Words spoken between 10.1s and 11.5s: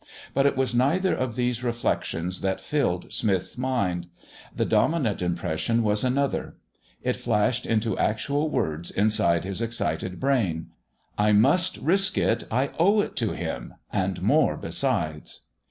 brain: "I